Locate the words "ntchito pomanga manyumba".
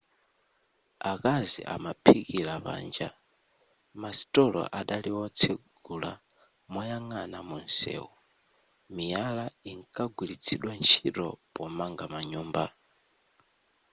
10.79-12.65